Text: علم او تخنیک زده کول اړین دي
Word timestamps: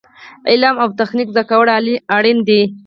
علم 0.49 0.75
او 0.83 0.89
تخنیک 0.99 1.27
زده 1.33 1.43
کول 1.49 1.67
اړین 2.15 2.37
دي 2.47 2.61